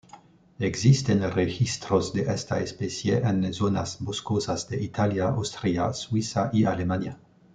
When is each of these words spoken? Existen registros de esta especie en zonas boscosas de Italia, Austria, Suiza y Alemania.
Existen 0.57 1.21
registros 1.23 2.11
de 2.11 2.23
esta 2.23 2.59
especie 2.59 3.19
en 3.19 3.53
zonas 3.53 3.99
boscosas 4.01 4.67
de 4.67 4.81
Italia, 4.83 5.27
Austria, 5.29 5.93
Suiza 5.93 6.49
y 6.53 6.65
Alemania. 6.65 7.19